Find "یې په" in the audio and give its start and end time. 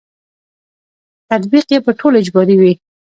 1.73-1.91